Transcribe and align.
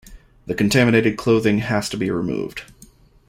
The 0.47 0.55
contaminated 0.55 1.15
clothing 1.15 1.59
has 1.59 1.87
to 1.89 1.95
be 1.97 2.09
removed. 2.09 2.63